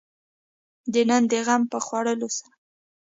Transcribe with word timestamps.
د 0.93 0.95
نن 1.09 1.23
د 1.31 1.33
غم 1.45 1.61
په 1.71 1.77
خوړلو 1.85 2.27
سره. 2.37 2.55